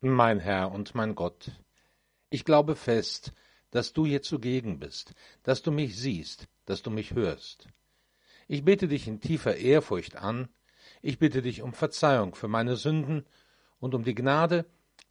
Mein 0.00 0.38
Herr 0.38 0.70
und 0.70 0.94
mein 0.94 1.16
Gott, 1.16 1.50
ich 2.30 2.44
glaube 2.44 2.76
fest, 2.76 3.32
dass 3.72 3.92
du 3.92 4.06
hier 4.06 4.22
zugegen 4.22 4.78
bist, 4.78 5.12
dass 5.42 5.60
du 5.62 5.72
mich 5.72 5.98
siehst, 5.98 6.46
dass 6.66 6.82
du 6.82 6.90
mich 6.90 7.14
hörst. 7.14 7.66
Ich 8.46 8.64
bete 8.64 8.86
dich 8.86 9.08
in 9.08 9.20
tiefer 9.20 9.56
Ehrfurcht 9.56 10.14
an, 10.14 10.50
ich 11.02 11.18
bitte 11.18 11.42
dich 11.42 11.62
um 11.62 11.72
Verzeihung 11.72 12.36
für 12.36 12.46
meine 12.46 12.76
Sünden 12.76 13.26
und 13.80 13.92
um 13.92 14.04
die 14.04 14.14
Gnade, 14.14 14.66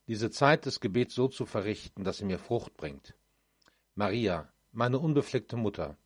diese 0.08 0.31
Zeit 0.31 0.65
des 0.65 0.79
Gebets 0.79 1.15
so 1.15 1.28
zu 1.28 1.46
verrichten, 1.46 2.06
dass 2.06 2.19
sie 2.19 2.26
mir 2.26 2.40
Frucht 2.40 2.78
bringt. 2.78 3.13
Maria, 3.94 4.47
meine 4.72 4.99
unbefleckte 4.99 5.58
Mutter, 5.58 5.97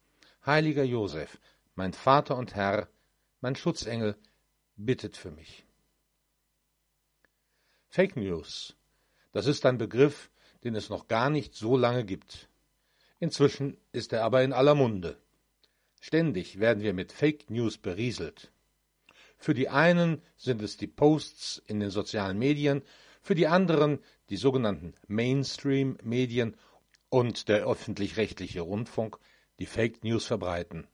heiliger 0.43 0.83
Josef, 0.83 1.39
mein 1.75 1.93
Vater 1.93 2.35
und 2.35 2.55
Herr, 2.55 2.87
mein 3.41 3.55
Schutzengel, 3.55 4.15
bittet 4.75 5.17
für 5.17 5.29
mich. 5.29 5.67
Fake 7.93 8.15
News. 8.15 8.77
Das 9.33 9.47
ist 9.47 9.65
ein 9.65 9.77
Begriff, 9.77 10.31
den 10.63 10.75
es 10.75 10.89
noch 10.89 11.09
gar 11.09 11.29
nicht 11.29 11.55
so 11.55 11.75
lange 11.75 12.05
gibt. 12.05 12.47
Inzwischen 13.19 13.75
ist 13.91 14.13
er 14.13 14.23
aber 14.23 14.43
in 14.43 14.53
aller 14.53 14.75
Munde. 14.75 15.17
Ständig 15.99 16.61
werden 16.61 16.83
wir 16.83 16.93
mit 16.93 17.11
Fake 17.11 17.49
News 17.49 17.77
berieselt. 17.77 18.53
Für 19.37 19.53
die 19.53 19.67
einen 19.67 20.21
sind 20.37 20.61
es 20.61 20.77
die 20.77 20.87
Posts 20.87 21.63
in 21.67 21.81
den 21.81 21.89
sozialen 21.89 22.39
Medien, 22.39 22.81
für 23.21 23.35
die 23.35 23.47
anderen 23.47 23.99
die 24.29 24.37
sogenannten 24.37 24.93
Mainstream-Medien 25.07 26.55
und 27.09 27.49
der 27.49 27.67
öffentlich-rechtliche 27.67 28.61
Rundfunk, 28.61 29.17
die 29.59 29.65
Fake 29.65 30.05
News 30.05 30.25
verbreiten. 30.25 30.87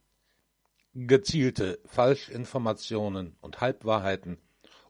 Gezielte 0.96 1.78
Falschinformationen 1.86 3.36
und 3.40 3.62
Halbwahrheiten, 3.62 4.40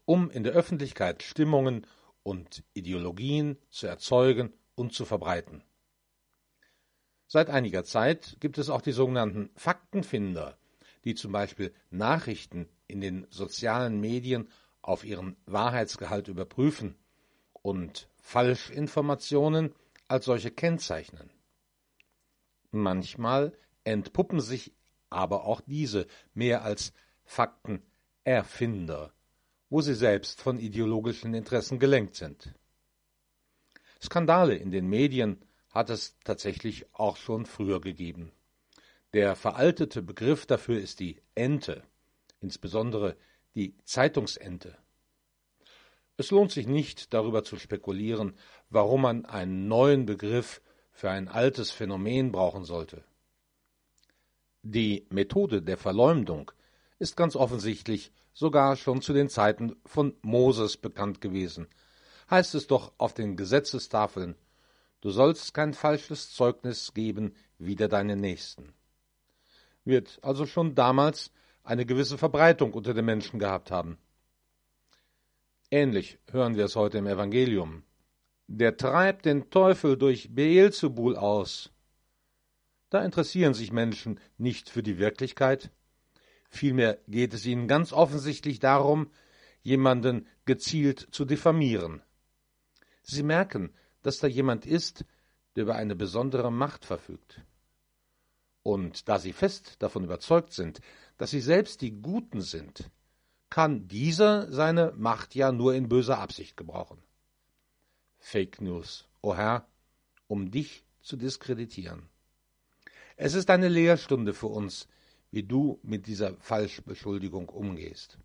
um 0.06 0.30
in 0.30 0.42
der 0.42 0.54
Öffentlichkeit 0.54 1.22
Stimmungen 1.22 1.86
und 2.28 2.62
Ideologien 2.74 3.56
zu 3.70 3.86
erzeugen 3.86 4.52
und 4.74 4.92
zu 4.92 5.06
verbreiten. 5.06 5.64
Seit 7.26 7.48
einiger 7.48 7.84
Zeit 7.84 8.36
gibt 8.38 8.58
es 8.58 8.68
auch 8.68 8.82
die 8.82 8.92
sogenannten 8.92 9.48
Faktenfinder, 9.56 10.58
die 11.04 11.14
zum 11.14 11.32
Beispiel 11.32 11.72
Nachrichten 11.88 12.68
in 12.86 13.00
den 13.00 13.26
sozialen 13.30 13.98
Medien 13.98 14.50
auf 14.82 15.04
ihren 15.04 15.36
Wahrheitsgehalt 15.46 16.28
überprüfen 16.28 16.96
und 17.62 18.10
Falschinformationen 18.20 19.74
als 20.06 20.26
solche 20.26 20.50
kennzeichnen. 20.50 21.30
Manchmal 22.70 23.54
entpuppen 23.84 24.40
sich 24.40 24.74
aber 25.08 25.44
auch 25.44 25.62
diese 25.62 26.06
mehr 26.34 26.62
als 26.62 26.92
Faktenerfinder 27.24 29.14
wo 29.70 29.80
sie 29.80 29.94
selbst 29.94 30.40
von 30.40 30.58
ideologischen 30.58 31.34
Interessen 31.34 31.78
gelenkt 31.78 32.16
sind. 32.16 32.54
Skandale 34.02 34.54
in 34.54 34.70
den 34.70 34.88
Medien 34.88 35.44
hat 35.70 35.90
es 35.90 36.16
tatsächlich 36.24 36.86
auch 36.94 37.16
schon 37.16 37.46
früher 37.46 37.80
gegeben. 37.80 38.32
Der 39.12 39.36
veraltete 39.36 40.02
Begriff 40.02 40.46
dafür 40.46 40.78
ist 40.78 41.00
die 41.00 41.20
Ente, 41.34 41.82
insbesondere 42.40 43.16
die 43.54 43.76
Zeitungsente. 43.84 44.76
Es 46.16 46.30
lohnt 46.30 46.52
sich 46.52 46.66
nicht, 46.66 47.14
darüber 47.14 47.44
zu 47.44 47.56
spekulieren, 47.58 48.36
warum 48.70 49.02
man 49.02 49.24
einen 49.24 49.68
neuen 49.68 50.04
Begriff 50.04 50.60
für 50.90 51.10
ein 51.10 51.28
altes 51.28 51.70
Phänomen 51.70 52.32
brauchen 52.32 52.64
sollte. 52.64 53.04
Die 54.62 55.06
Methode 55.10 55.62
der 55.62 55.78
Verleumdung 55.78 56.50
ist 56.98 57.16
ganz 57.16 57.36
offensichtlich 57.36 58.12
sogar 58.38 58.76
schon 58.76 59.02
zu 59.02 59.12
den 59.12 59.28
Zeiten 59.28 59.74
von 59.84 60.14
Moses 60.22 60.76
bekannt 60.76 61.20
gewesen. 61.20 61.66
Heißt 62.30 62.54
es 62.54 62.68
doch 62.68 62.92
auf 62.96 63.12
den 63.12 63.36
Gesetzestafeln, 63.36 64.36
du 65.00 65.10
sollst 65.10 65.54
kein 65.54 65.74
falsches 65.74 66.32
Zeugnis 66.32 66.94
geben 66.94 67.34
wider 67.58 67.88
deine 67.88 68.14
Nächsten. 68.14 68.74
Wird 69.84 70.20
also 70.22 70.46
schon 70.46 70.76
damals 70.76 71.32
eine 71.64 71.84
gewisse 71.84 72.16
Verbreitung 72.16 72.74
unter 72.74 72.94
den 72.94 73.06
Menschen 73.06 73.40
gehabt 73.40 73.72
haben. 73.72 73.98
Ähnlich 75.72 76.20
hören 76.30 76.54
wir 76.54 76.66
es 76.66 76.76
heute 76.76 76.98
im 76.98 77.08
Evangelium. 77.08 77.82
Der 78.46 78.76
treibt 78.76 79.26
den 79.26 79.50
Teufel 79.50 79.96
durch 79.96 80.32
Beelzebul 80.32 81.16
aus. 81.16 81.72
Da 82.88 83.04
interessieren 83.04 83.52
sich 83.52 83.72
Menschen 83.72 84.20
nicht 84.36 84.70
für 84.70 84.84
die 84.84 84.98
Wirklichkeit, 84.98 85.72
Vielmehr 86.48 86.98
geht 87.06 87.34
es 87.34 87.44
ihnen 87.46 87.68
ganz 87.68 87.92
offensichtlich 87.92 88.58
darum, 88.58 89.10
jemanden 89.62 90.26
gezielt 90.44 91.08
zu 91.10 91.24
diffamieren. 91.24 92.02
Sie 93.02 93.22
merken, 93.22 93.72
dass 94.02 94.18
da 94.18 94.26
jemand 94.26 94.66
ist, 94.66 95.04
der 95.56 95.64
über 95.64 95.74
eine 95.74 95.96
besondere 95.96 96.50
Macht 96.50 96.84
verfügt. 96.84 97.42
Und 98.62 99.08
da 99.08 99.18
sie 99.18 99.32
fest 99.32 99.76
davon 99.80 100.04
überzeugt 100.04 100.52
sind, 100.52 100.80
dass 101.16 101.30
sie 101.30 101.40
selbst 101.40 101.80
die 101.80 102.00
Guten 102.00 102.40
sind, 102.40 102.90
kann 103.50 103.88
dieser 103.88 104.50
seine 104.52 104.92
Macht 104.96 105.34
ja 105.34 105.52
nur 105.52 105.74
in 105.74 105.88
böser 105.88 106.18
Absicht 106.18 106.56
gebrauchen. 106.56 107.02
Fake 108.18 108.60
News, 108.60 109.08
o 109.22 109.30
oh 109.30 109.36
Herr, 109.36 109.66
um 110.26 110.50
dich 110.50 110.84
zu 111.00 111.16
diskreditieren. 111.16 112.08
Es 113.16 113.34
ist 113.34 113.50
eine 113.50 113.68
Lehrstunde 113.68 114.34
für 114.34 114.48
uns, 114.48 114.86
wie 115.30 115.42
du 115.42 115.78
mit 115.82 116.06
dieser 116.06 116.36
Falschbeschuldigung 116.36 117.48
umgehst. 117.48 118.18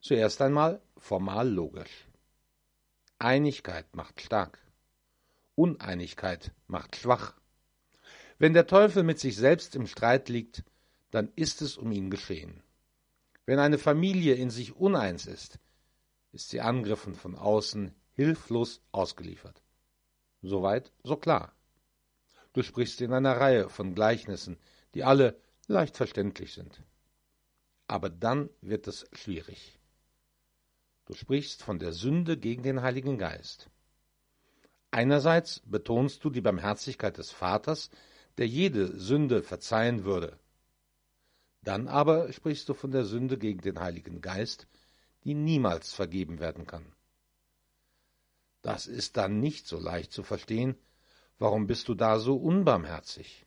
Zuerst 0.00 0.40
einmal 0.42 0.80
formal 0.96 1.48
logisch. 1.48 2.06
Einigkeit 3.18 3.94
macht 3.94 4.20
stark. 4.20 4.58
Uneinigkeit 5.54 6.52
macht 6.66 6.96
schwach. 6.96 7.34
Wenn 8.38 8.54
der 8.54 8.66
Teufel 8.66 9.02
mit 9.02 9.18
sich 9.18 9.36
selbst 9.36 9.76
im 9.76 9.86
Streit 9.86 10.30
liegt, 10.30 10.64
dann 11.10 11.30
ist 11.36 11.60
es 11.60 11.76
um 11.76 11.92
ihn 11.92 12.10
geschehen. 12.10 12.62
Wenn 13.44 13.58
eine 13.58 13.78
Familie 13.78 14.34
in 14.34 14.48
sich 14.48 14.76
uneins 14.76 15.26
ist, 15.26 15.58
ist 16.32 16.50
sie 16.50 16.60
Angriffen 16.60 17.14
von 17.14 17.34
außen 17.34 17.94
hilflos 18.12 18.80
ausgeliefert. 18.92 19.62
Soweit, 20.42 20.92
so 21.02 21.16
klar. 21.16 21.52
Du 22.52 22.62
sprichst 22.62 23.00
in 23.00 23.12
einer 23.12 23.36
Reihe 23.36 23.68
von 23.68 23.94
Gleichnissen, 23.94 24.56
die 24.94 25.04
alle 25.04 25.36
leicht 25.70 25.96
verständlich 25.96 26.52
sind. 26.52 26.82
Aber 27.86 28.10
dann 28.10 28.50
wird 28.60 28.86
es 28.86 29.06
schwierig. 29.12 29.78
Du 31.06 31.14
sprichst 31.14 31.62
von 31.62 31.78
der 31.78 31.92
Sünde 31.92 32.36
gegen 32.36 32.62
den 32.62 32.82
Heiligen 32.82 33.18
Geist. 33.18 33.68
Einerseits 34.90 35.60
betonst 35.60 36.24
du 36.24 36.30
die 36.30 36.40
Barmherzigkeit 36.40 37.18
des 37.18 37.30
Vaters, 37.30 37.90
der 38.38 38.46
jede 38.46 38.98
Sünde 38.98 39.42
verzeihen 39.42 40.04
würde. 40.04 40.38
Dann 41.62 41.88
aber 41.88 42.32
sprichst 42.32 42.68
du 42.68 42.74
von 42.74 42.90
der 42.90 43.04
Sünde 43.04 43.38
gegen 43.38 43.60
den 43.60 43.80
Heiligen 43.80 44.20
Geist, 44.20 44.66
die 45.24 45.34
niemals 45.34 45.92
vergeben 45.92 46.38
werden 46.40 46.66
kann. 46.66 46.94
Das 48.62 48.86
ist 48.86 49.16
dann 49.16 49.40
nicht 49.40 49.66
so 49.66 49.78
leicht 49.78 50.12
zu 50.12 50.22
verstehen. 50.22 50.76
Warum 51.38 51.66
bist 51.66 51.88
du 51.88 51.94
da 51.94 52.18
so 52.18 52.36
unbarmherzig? 52.36 53.46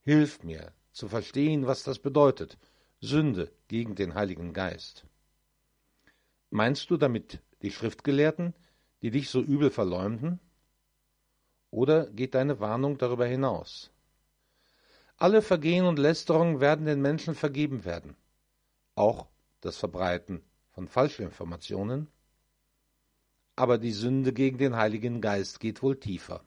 Hilf 0.00 0.42
mir, 0.42 0.72
zu 0.92 1.08
verstehen, 1.08 1.66
was 1.66 1.82
das 1.82 1.98
bedeutet, 1.98 2.58
Sünde 3.00 3.50
gegen 3.68 3.94
den 3.94 4.14
Heiligen 4.14 4.52
Geist. 4.52 5.04
Meinst 6.50 6.90
du 6.90 6.96
damit 6.96 7.40
die 7.62 7.70
Schriftgelehrten, 7.70 8.54
die 9.00 9.10
dich 9.10 9.30
so 9.30 9.40
übel 9.40 9.70
verleumden? 9.70 10.38
Oder 11.70 12.06
geht 12.10 12.34
deine 12.34 12.60
Warnung 12.60 12.98
darüber 12.98 13.26
hinaus? 13.26 13.90
Alle 15.16 15.40
Vergehen 15.40 15.86
und 15.86 15.98
Lästerungen 15.98 16.60
werden 16.60 16.84
den 16.84 17.00
Menschen 17.00 17.34
vergeben 17.34 17.84
werden, 17.84 18.16
auch 18.94 19.28
das 19.60 19.76
Verbreiten 19.76 20.42
von 20.70 20.88
Falschinformationen. 20.88 22.08
Aber 23.56 23.78
die 23.78 23.92
Sünde 23.92 24.32
gegen 24.32 24.58
den 24.58 24.76
Heiligen 24.76 25.20
Geist 25.20 25.60
geht 25.60 25.82
wohl 25.82 25.98
tiefer. 25.98 26.44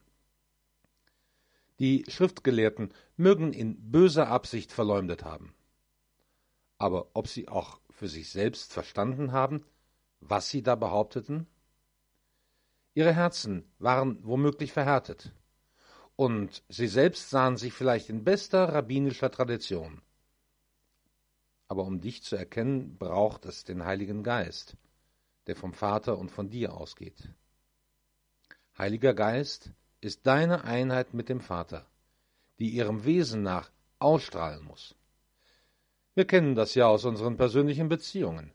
Die 1.79 2.05
Schriftgelehrten 2.07 2.93
mögen 3.17 3.51
in 3.51 3.91
böser 3.91 4.27
Absicht 4.27 4.71
verleumdet 4.71 5.23
haben. 5.23 5.53
Aber 6.77 7.09
ob 7.13 7.27
sie 7.27 7.47
auch 7.47 7.79
für 7.89 8.07
sich 8.07 8.29
selbst 8.29 8.73
verstanden 8.73 9.31
haben, 9.31 9.65
was 10.19 10.49
sie 10.49 10.63
da 10.63 10.75
behaupteten? 10.75 11.47
Ihre 12.93 13.13
Herzen 13.13 13.69
waren 13.77 14.19
womöglich 14.23 14.71
verhärtet, 14.71 15.33
und 16.15 16.63
sie 16.69 16.87
selbst 16.87 17.29
sahen 17.29 17.57
sich 17.57 17.73
vielleicht 17.73 18.09
in 18.09 18.23
bester 18.23 18.69
rabbinischer 18.69 19.29
Tradition. 19.29 20.01
Aber 21.67 21.83
um 21.83 21.99
dich 21.99 22.23
zu 22.23 22.35
erkennen, 22.37 22.97
braucht 22.97 23.45
es 23.45 23.65
den 23.65 23.83
Heiligen 23.83 24.23
Geist, 24.23 24.77
der 25.47 25.55
vom 25.55 25.73
Vater 25.73 26.17
und 26.17 26.31
von 26.31 26.49
dir 26.49 26.73
ausgeht. 26.73 27.29
Heiliger 28.77 29.13
Geist, 29.13 29.71
ist 30.05 30.27
deine 30.27 30.63
Einheit 30.63 31.13
mit 31.13 31.29
dem 31.29 31.41
Vater, 31.41 31.85
die 32.59 32.69
ihrem 32.69 33.05
Wesen 33.05 33.41
nach 33.41 33.71
ausstrahlen 33.99 34.63
muss. 34.63 34.95
Wir 36.13 36.25
kennen 36.25 36.55
das 36.55 36.75
ja 36.75 36.87
aus 36.87 37.05
unseren 37.05 37.37
persönlichen 37.37 37.89
Beziehungen. 37.89 38.53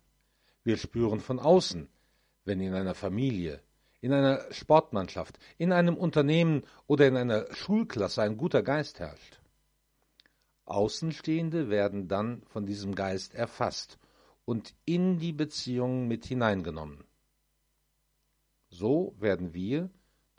Wir 0.63 0.77
spüren 0.77 1.21
von 1.21 1.39
außen, 1.39 1.89
wenn 2.45 2.61
in 2.61 2.73
einer 2.73 2.95
Familie, 2.95 3.61
in 4.01 4.13
einer 4.13 4.51
Sportmannschaft, 4.53 5.39
in 5.59 5.73
einem 5.73 5.97
Unternehmen 5.97 6.63
oder 6.87 7.07
in 7.07 7.17
einer 7.17 7.53
Schulklasse 7.53 8.23
ein 8.23 8.37
guter 8.37 8.63
Geist 8.63 9.01
herrscht. 9.01 9.41
Außenstehende 10.65 11.69
werden 11.69 12.07
dann 12.07 12.43
von 12.45 12.65
diesem 12.65 12.95
Geist 12.95 13.35
erfasst 13.35 13.99
und 14.45 14.73
in 14.85 15.19
die 15.19 15.33
Beziehung 15.33 16.07
mit 16.07 16.25
hineingenommen. 16.25 17.05
So 18.69 19.15
werden 19.19 19.53
wir 19.53 19.91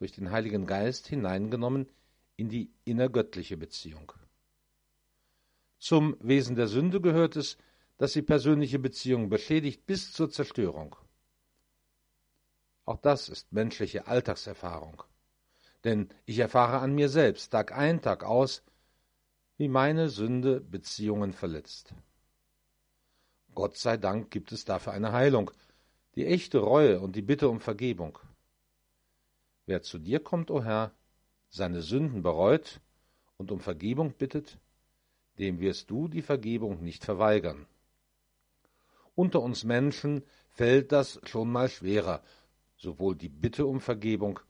durch 0.02 0.12
den 0.14 0.32
Heiligen 0.32 0.66
Geist 0.66 1.06
hineingenommen 1.06 1.88
in 2.36 2.50
die 2.50 2.74
innergöttliche 2.86 3.56
Beziehung. 3.56 4.12
Zum 5.78 6.18
Wesen 6.20 6.56
der 6.56 6.68
Sünde 6.68 7.02
gehört 7.02 7.36
es, 7.36 7.56
dass 8.00 8.14
sie 8.14 8.24
persönliche 8.24 8.80
Beziehungen 8.80 9.30
beschädigt 9.30 9.86
bis 9.86 10.12
zur 10.12 10.32
Zerstörung. 10.32 10.96
Auch 12.84 12.98
das 12.98 13.30
ist 13.30 13.54
menschliche 13.54 14.08
Alltagserfahrung. 14.08 15.04
Denn 15.84 16.10
ich 16.26 16.40
erfahre 16.40 16.80
an 16.80 16.96
mir 16.96 17.08
selbst, 17.08 17.52
Tag 17.52 17.72
ein, 17.72 18.02
Tag 18.02 18.24
aus, 18.24 18.64
wie 19.58 19.68
meine 19.68 20.10
Sünde 20.10 20.62
Beziehungen 20.62 21.32
verletzt. 21.32 21.94
Gott 23.54 23.78
sei 23.78 23.98
Dank 23.98 24.32
gibt 24.32 24.52
es 24.52 24.66
dafür 24.66 24.94
eine 24.94 25.12
Heilung, 25.12 25.52
die 26.16 26.26
echte 26.26 26.58
Reue 26.58 27.00
und 27.02 27.16
die 27.16 27.22
Bitte 27.22 27.50
um 27.50 27.60
Vergebung. 27.60 28.18
Wer 29.72 29.84
zu 29.84 30.00
dir 30.00 30.20
kommt, 30.20 30.52
o 30.52 30.56
oh 30.56 30.64
Herr, 30.66 30.92
seine 31.48 31.82
Sünden 31.82 32.24
bereut 32.24 32.82
und 33.38 33.54
um 33.54 33.62
Vergebung 33.62 34.12
bittet, 34.12 34.60
dem 35.40 35.62
wirst 35.62 35.90
du 35.90 36.10
die 36.10 36.22
Vergebung 36.22 36.84
nicht 36.84 37.06
verweigern. 37.06 37.66
Unter 39.16 39.42
uns 39.42 39.64
Menschen 39.64 40.24
fällt 40.50 40.92
das 40.92 41.22
schon 41.24 41.50
mal 41.50 41.70
schwerer, 41.70 42.22
sowohl 42.76 43.16
die 43.16 43.30
Bitte 43.30 43.66
um 43.66 43.80
Vergebung 43.80 44.42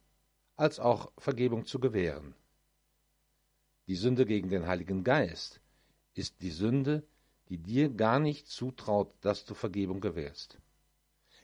als 0.56 0.80
auch 0.80 1.12
Vergebung 1.20 1.68
zu 1.68 1.78
gewähren. 1.80 2.34
Die 3.86 3.98
Sünde 3.98 4.26
gegen 4.26 4.50
den 4.50 4.66
Heiligen 4.66 5.04
Geist 5.04 5.62
ist 6.16 6.42
die 6.42 6.50
Sünde, 6.50 7.04
die 7.48 7.60
dir 7.60 7.90
gar 7.90 8.18
nicht 8.18 8.48
zutraut, 8.48 9.14
dass 9.22 9.46
du 9.46 9.54
Vergebung 9.54 10.02
gewährst, 10.02 10.58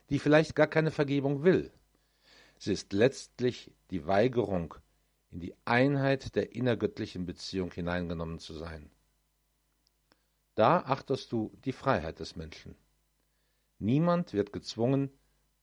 die 0.09 0.18
vielleicht 0.18 0.56
gar 0.56 0.65
keine 0.65 0.89
Vergebung 0.89 1.44
will. 1.44 1.71
Sie 2.57 2.74
ist 2.74 2.94
letztlich 2.94 3.71
die 3.92 4.07
Weigerung, 4.07 4.75
in 5.31 5.39
die 5.39 5.56
Einheit 5.65 6.36
der 6.36 6.56
innergöttlichen 6.56 7.25
Beziehung 7.25 7.71
hineingenommen 7.71 8.39
zu 8.39 8.54
sein. 8.54 8.89
Da 10.56 10.80
achtest 10.80 11.31
du 11.31 11.51
die 11.65 11.71
Freiheit 11.71 12.19
des 12.19 12.36
Menschen. 12.36 12.75
Niemand 13.77 14.33
wird 14.33 14.54
gezwungen, 14.54 15.12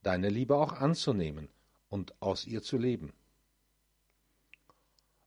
deine 0.02 0.28
Liebe 0.28 0.54
auch 0.56 0.72
anzunehmen 0.72 1.48
und 1.88 2.20
aus 2.22 2.46
ihr 2.46 2.62
zu 2.62 2.78
leben. 2.78 3.12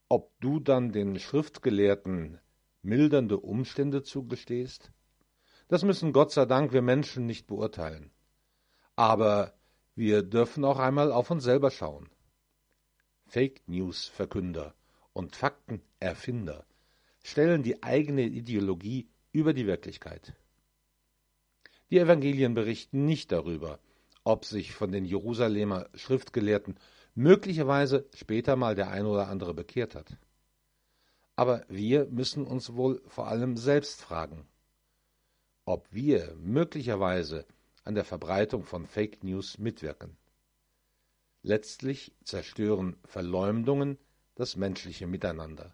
Ob 0.08 0.40
du 0.40 0.62
dann 0.62 0.94
den 0.94 1.20
Schriftgelehrten 1.20 2.40
mildernde 2.82 3.38
Umstände 3.38 4.04
zugestehst, 4.04 4.92
das 5.68 5.84
müssen 5.84 6.14
Gott 6.14 6.32
sei 6.32 6.46
Dank 6.46 6.72
wir 6.72 6.82
Menschen 6.82 7.26
nicht 7.26 7.46
beurteilen. 7.48 8.12
Aber 8.96 9.54
wir 9.98 10.22
dürfen 10.22 10.64
auch 10.64 10.78
einmal 10.78 11.12
auf 11.12 11.32
uns 11.32 11.44
selber 11.44 11.72
schauen. 11.72 12.08
Fake 13.26 13.68
News 13.68 14.06
Verkünder 14.06 14.76
und 15.12 15.36
Faktenerfinder 15.36 16.66
stellen 17.24 17.64
die 17.64 17.82
eigene 17.82 18.22
Ideologie 18.22 19.10
über 19.32 19.54
die 19.54 19.66
Wirklichkeit. 19.66 20.34
Die 21.90 21.98
Evangelien 21.98 22.54
berichten 22.54 23.06
nicht 23.06 23.32
darüber, 23.32 23.80
ob 24.24 24.46
sich 24.46 24.76
von 24.76 24.92
den 24.92 25.04
Jerusalemer 25.04 25.90
Schriftgelehrten 25.96 26.80
möglicherweise 27.16 28.08
später 28.14 28.56
mal 28.56 28.76
der 28.76 28.92
ein 28.92 29.08
oder 29.08 29.30
andere 29.30 29.56
bekehrt 29.56 29.96
hat. 29.96 30.16
Aber 31.36 31.66
wir 31.70 32.06
müssen 32.06 32.46
uns 32.46 32.76
wohl 32.76 33.02
vor 33.08 33.30
allem 33.30 33.58
selbst 33.58 34.02
fragen, 34.02 34.48
ob 35.66 35.88
wir 35.92 36.36
möglicherweise 36.40 37.48
an 37.88 37.96
der 37.96 38.04
Verbreitung 38.04 38.66
von 38.66 38.86
Fake 38.86 39.24
News 39.24 39.60
mitwirken. 39.60 40.18
Letztlich 41.42 42.14
zerstören 42.26 42.98
Verleumdungen 43.06 43.98
das 44.36 44.58
menschliche 44.58 45.08
Miteinander, 45.08 45.74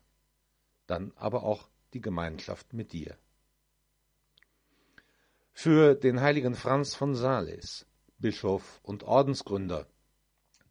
dann 0.86 1.12
aber 1.15 1.42
auch 1.42 1.69
die 1.94 2.01
Gemeinschaft 2.01 2.71
mit 2.71 2.94
dir. 2.94 3.18
Für 5.54 5.95
den 5.95 6.21
heiligen 6.21 6.54
Franz 6.54 6.94
von 6.94 7.15
Sales 7.15 7.88
Bischof 8.19 8.80
und 8.83 9.04
Ordensgründer, 9.04 9.88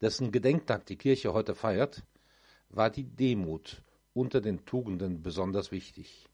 dessen 0.01 0.31
Gedenktag 0.31 0.87
die 0.87 0.97
Kirche 0.97 1.33
heute 1.33 1.57
feiert, 1.57 2.05
war 2.69 2.89
die 2.89 3.05
Demut 3.05 3.83
unter 4.15 4.41
den 4.41 4.65
Tugenden 4.65 5.23
besonders 5.23 5.73
wichtig. 5.73 6.29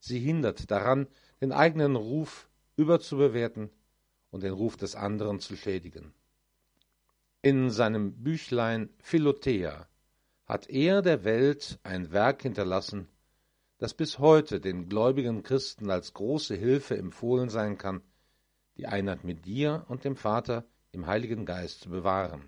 Sie 0.00 0.18
hindert 0.18 0.70
daran, 0.70 1.08
den 1.42 1.52
eigenen 1.52 1.94
Ruf 1.94 2.48
überzubewerten 2.76 3.70
und 4.38 4.44
den 4.44 4.52
Ruf 4.52 4.76
des 4.76 4.94
anderen 4.94 5.40
zu 5.40 5.56
schädigen. 5.56 6.14
In 7.42 7.70
seinem 7.70 8.22
Büchlein 8.22 8.88
Philothea 9.00 9.88
hat 10.46 10.70
er 10.70 11.02
der 11.02 11.24
Welt 11.24 11.80
ein 11.82 12.12
Werk 12.12 12.42
hinterlassen, 12.42 13.08
das 13.78 13.94
bis 13.94 14.20
heute 14.20 14.60
den 14.60 14.88
gläubigen 14.88 15.42
Christen 15.42 15.90
als 15.90 16.14
große 16.14 16.54
Hilfe 16.54 16.96
empfohlen 16.96 17.48
sein 17.48 17.78
kann, 17.78 18.00
die 18.76 18.86
Einheit 18.86 19.24
mit 19.24 19.44
dir 19.44 19.84
und 19.88 20.04
dem 20.04 20.14
Vater 20.14 20.64
im 20.92 21.08
Heiligen 21.08 21.44
Geist 21.44 21.80
zu 21.80 21.90
bewahren. 21.90 22.44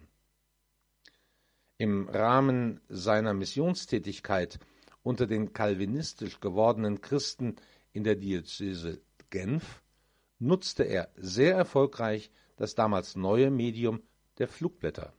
Im 1.76 2.08
Rahmen 2.08 2.80
seiner 2.88 3.34
Missionstätigkeit 3.34 4.60
unter 5.02 5.26
den 5.26 5.52
kalvinistisch 5.52 6.38
gewordenen 6.38 7.00
Christen 7.00 7.56
in 7.92 8.04
der 8.04 8.14
Diözese 8.14 9.00
Genf 9.30 9.82
nutzte 10.40 10.84
er 10.84 11.10
sehr 11.16 11.54
erfolgreich 11.54 12.30
das 12.56 12.74
damals 12.74 13.14
neue 13.14 13.50
Medium 13.50 14.02
der 14.38 14.48
Flugblätter. 14.48 15.12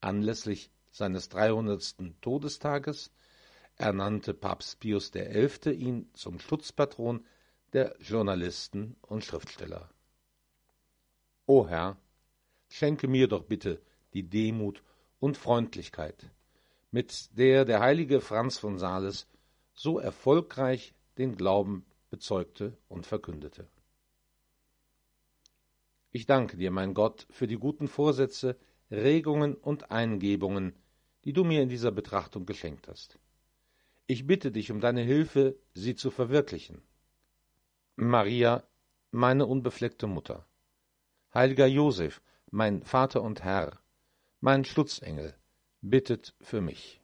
Anlässlich 0.00 0.70
seines 0.90 1.28
300. 1.28 1.96
Todestages 2.20 3.12
ernannte 3.76 4.34
Papst 4.34 4.80
Pius 4.80 5.12
XI. 5.12 5.70
ihn 5.70 6.10
zum 6.14 6.38
Schutzpatron 6.38 7.24
der 7.72 7.94
Journalisten 8.00 8.96
und 9.02 9.24
Schriftsteller. 9.24 9.88
O 11.46 11.68
Herr, 11.68 11.96
schenke 12.68 13.06
mir 13.08 13.28
doch 13.28 13.44
bitte 13.44 13.80
die 14.12 14.28
Demut 14.28 14.82
und 15.18 15.36
Freundlichkeit, 15.36 16.30
mit 16.90 17.36
der 17.38 17.64
der 17.64 17.80
heilige 17.80 18.20
Franz 18.20 18.58
von 18.58 18.78
Sales 18.78 19.28
so 19.72 19.98
erfolgreich 19.98 20.94
den 21.18 21.36
Glauben 21.36 21.84
bezeugte 22.10 22.76
und 22.88 23.06
verkündete. 23.06 23.68
Ich 26.12 26.26
danke 26.26 26.56
dir, 26.56 26.70
mein 26.70 26.94
Gott, 26.94 27.26
für 27.30 27.46
die 27.46 27.58
guten 27.58 27.86
Vorsätze, 27.86 28.58
Regungen 28.90 29.54
und 29.54 29.92
Eingebungen, 29.92 30.74
die 31.24 31.32
du 31.32 31.44
mir 31.44 31.62
in 31.62 31.68
dieser 31.68 31.92
Betrachtung 31.92 32.46
geschenkt 32.46 32.88
hast. 32.88 33.18
Ich 34.06 34.26
bitte 34.26 34.50
dich 34.50 34.72
um 34.72 34.80
deine 34.80 35.02
Hilfe, 35.02 35.56
sie 35.72 35.94
zu 35.94 36.10
verwirklichen. 36.10 36.82
Maria, 37.94 38.64
meine 39.12 39.46
unbefleckte 39.46 40.08
Mutter, 40.08 40.46
heiliger 41.32 41.66
Josef, 41.66 42.20
mein 42.50 42.82
Vater 42.82 43.22
und 43.22 43.44
Herr, 43.44 43.78
mein 44.40 44.64
Schutzengel, 44.64 45.34
bittet 45.80 46.34
für 46.40 46.60
mich. 46.60 46.99